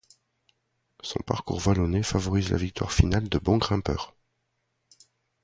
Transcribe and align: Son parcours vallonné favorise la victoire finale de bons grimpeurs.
Son 1.03 1.19
parcours 1.19 1.59
vallonné 1.59 2.01
favorise 2.01 2.49
la 2.49 2.57
victoire 2.57 2.91
finale 2.91 3.29
de 3.29 3.37
bons 3.37 3.59
grimpeurs. 3.59 4.15